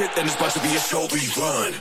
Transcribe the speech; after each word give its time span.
shit, 0.00 0.14
then 0.16 0.24
it's 0.24 0.34
about 0.34 0.52
to 0.52 0.60
be 0.60 0.74
a 0.74 0.78
show 0.78 1.06
rerun. 1.08 1.79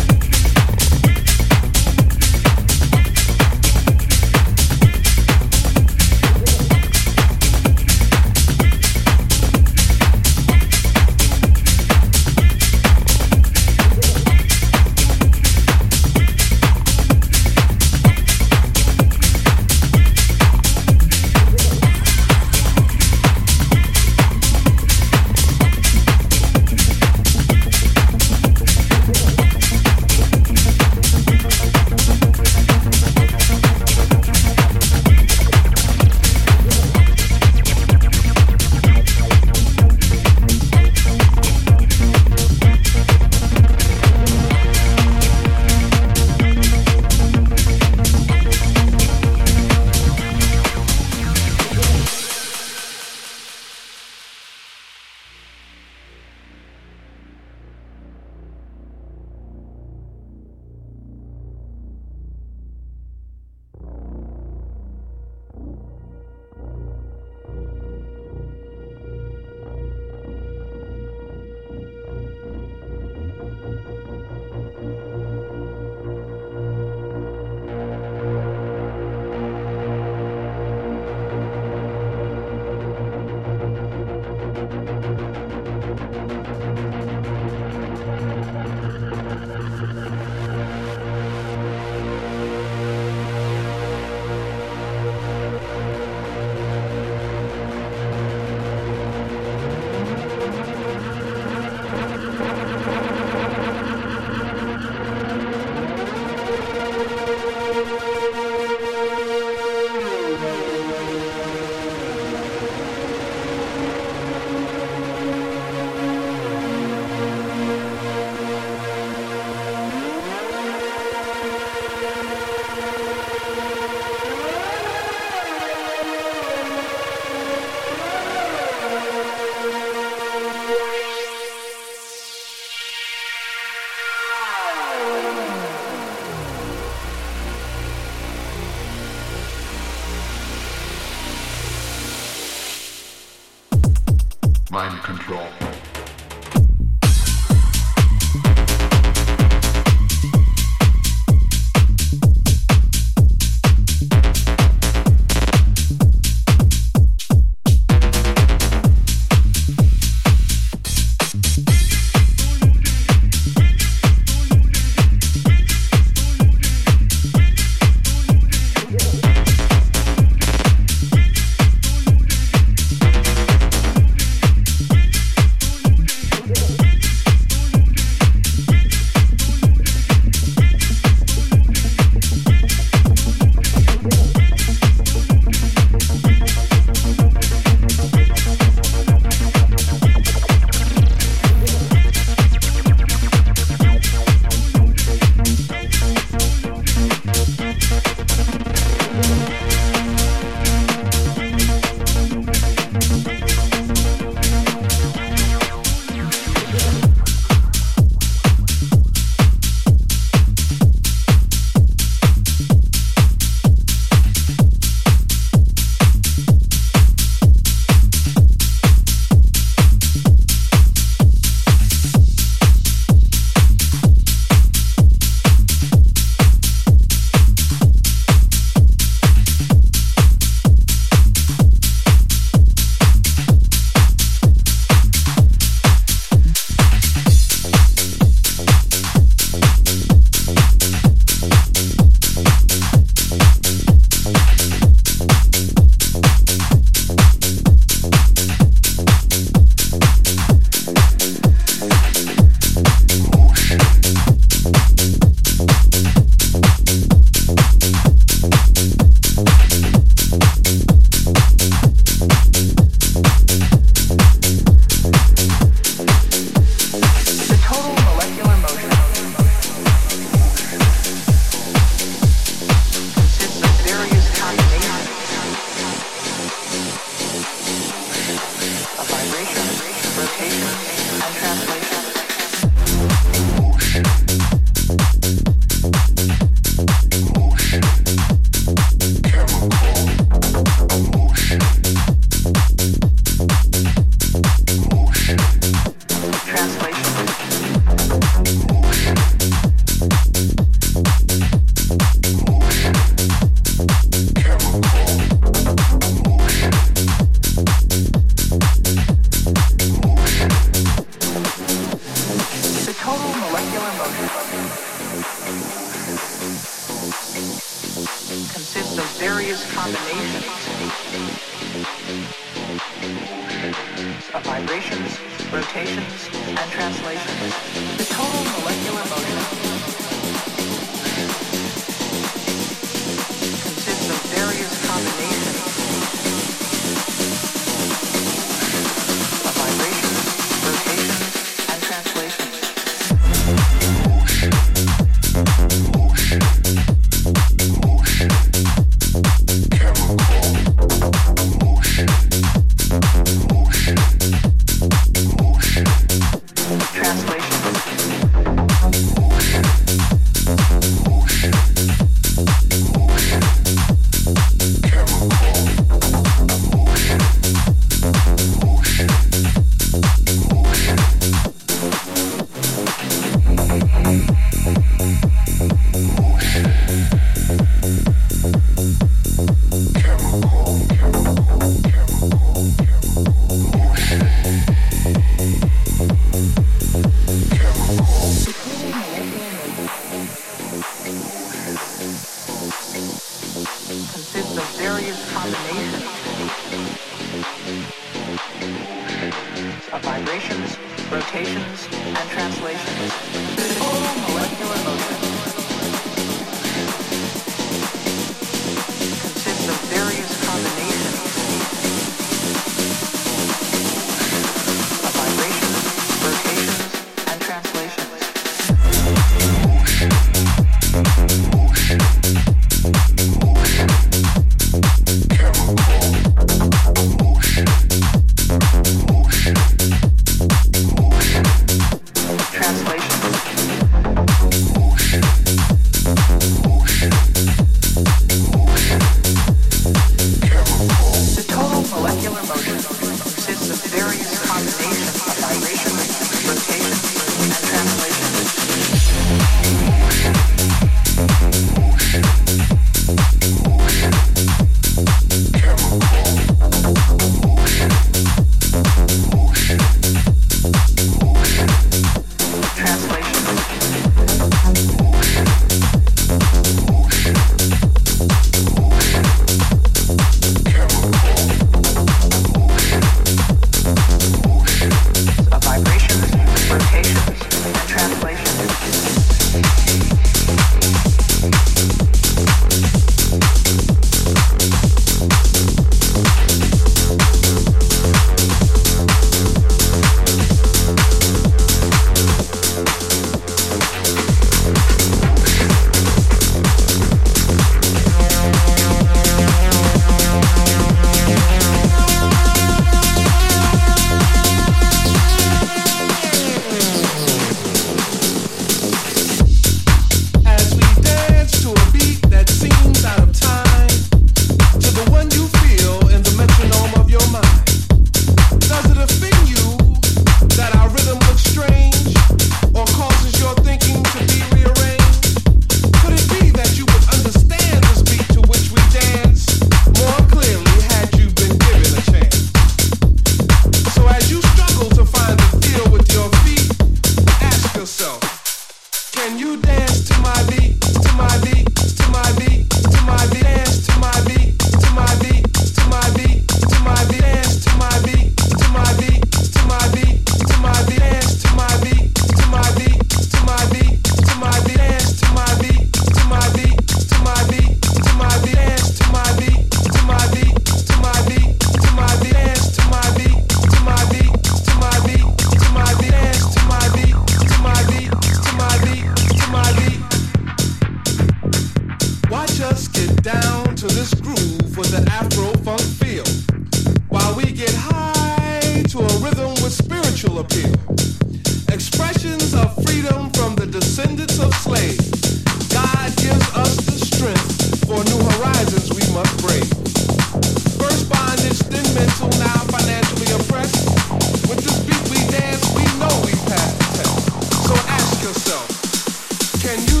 Can 599.71 599.87
you 599.87 600.00